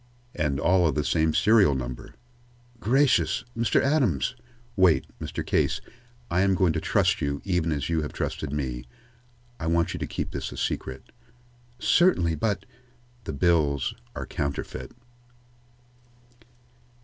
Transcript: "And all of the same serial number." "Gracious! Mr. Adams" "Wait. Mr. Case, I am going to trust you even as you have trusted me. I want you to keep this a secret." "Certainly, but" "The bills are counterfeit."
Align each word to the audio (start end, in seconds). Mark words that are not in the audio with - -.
"And 0.33 0.59
all 0.59 0.87
of 0.87 0.95
the 0.95 1.03
same 1.03 1.31
serial 1.31 1.75
number." 1.75 2.15
"Gracious! 2.79 3.45
Mr. 3.55 3.79
Adams" 3.83 4.35
"Wait. 4.85 5.05
Mr. 5.21 5.45
Case, 5.45 5.79
I 6.31 6.41
am 6.41 6.55
going 6.55 6.73
to 6.73 6.81
trust 6.81 7.21
you 7.21 7.39
even 7.45 7.71
as 7.71 7.87
you 7.87 8.01
have 8.01 8.11
trusted 8.11 8.51
me. 8.51 8.85
I 9.59 9.67
want 9.67 9.93
you 9.93 9.99
to 9.99 10.07
keep 10.07 10.31
this 10.31 10.51
a 10.51 10.57
secret." 10.57 11.11
"Certainly, 11.77 12.33
but" 12.37 12.65
"The 13.25 13.33
bills 13.33 13.93
are 14.15 14.25
counterfeit." 14.25 14.91